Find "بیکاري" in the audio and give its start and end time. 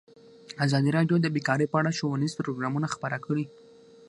1.35-1.65